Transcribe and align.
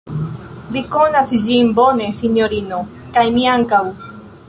Li 0.77 0.81
konas 0.95 1.35
ĝin 1.45 1.69
bone, 1.81 2.09
sinjorino, 2.23 2.83
kaj 3.19 3.29
mi 3.37 3.49
ankaŭ. 3.59 3.85